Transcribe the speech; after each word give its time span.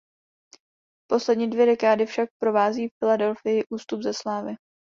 Poslední 1.09 1.49
dvě 1.49 1.65
dekády 1.65 2.05
však 2.05 2.29
provází 2.41 2.89
Philadelphii 2.99 3.63
ústup 3.71 4.01
ze 4.01 4.13
slávy. 4.13 4.55